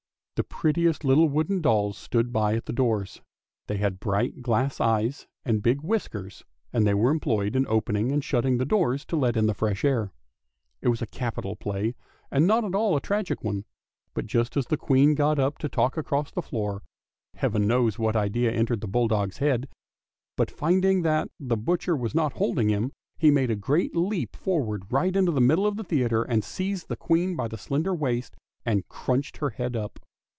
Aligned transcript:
The 0.37 0.43
prettiest 0.43 1.03
little 1.05 1.29
wooden 1.29 1.61
dolls 1.61 1.95
stood 1.99 2.33
by 2.33 2.55
all 2.55 2.61
the 2.65 2.73
doors, 2.73 3.21
they 3.67 3.77
had 3.77 3.99
bright 3.99 4.41
glass 4.41 4.79
eyes 4.81 5.27
and 5.45 5.61
big 5.61 5.81
whiskers, 5.81 6.43
and 6.73 6.87
they 6.87 6.95
were 6.95 7.11
employed 7.11 7.55
in 7.55 7.67
opening 7.67 8.11
and 8.11 8.23
shutting 8.23 8.57
the 8.57 8.65
doors 8.65 9.05
to 9.05 9.15
let 9.15 9.37
in 9.37 9.45
the 9.45 9.53
fresh 9.53 9.85
air. 9.85 10.11
It 10.81 10.87
was 10.87 10.99
a 10.99 11.05
capital 11.05 11.55
play, 11.55 11.93
and 12.31 12.47
not 12.47 12.65
at 12.65 12.73
all 12.73 12.95
a 12.95 13.01
tragic 13.01 13.43
one, 13.43 13.65
but 14.15 14.25
just 14.25 14.57
as 14.57 14.65
the 14.65 14.77
Queen 14.77 15.13
got 15.13 15.37
up 15.37 15.59
to 15.59 15.69
walk 15.77 15.95
across 15.95 16.31
the 16.31 16.41
floor— 16.41 16.81
Heaven 17.35 17.67
knows 17.67 17.99
what 17.99 18.15
idea 18.15 18.51
entered 18.51 18.81
the 18.81 18.87
bulldog's 18.87 19.37
head, 19.37 19.69
but 20.37 20.49
finding 20.49 21.03
that 21.03 21.29
the 21.39 21.57
butcher 21.57 21.95
was 21.95 22.15
not 22.15 22.33
holding 22.33 22.69
him, 22.69 22.91
he 23.15 23.29
made 23.29 23.51
a 23.51 23.55
great 23.55 23.95
leap 23.95 24.35
forward 24.35 24.91
right 24.91 25.15
into 25.15 25.31
the 25.31 25.39
middle 25.39 25.67
of 25.67 25.75
the 25.75 25.83
theatre 25.83 26.23
and 26.23 26.43
seized 26.43 26.87
the 26.87 26.95
Queen 26.95 27.35
by 27.35 27.47
the 27.47 27.59
slender 27.59 27.93
waist, 27.93 28.35
and 28.65 28.89
crunched 28.89 29.37
her 29.37 29.51
head 29.51 29.75
up. 29.75 29.99